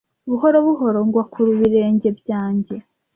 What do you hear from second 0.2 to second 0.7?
buhoro